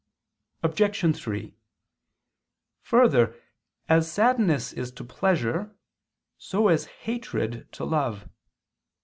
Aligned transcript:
Obj. 0.63 1.15
3: 1.15 1.53
Further, 2.81 3.39
as 3.87 4.11
sadness 4.11 4.73
is 4.73 4.91
to 4.93 5.03
pleasure, 5.03 5.75
so 6.39 6.69
is 6.69 6.85
hatred 7.05 7.71
to 7.73 7.85
love. 7.85 8.27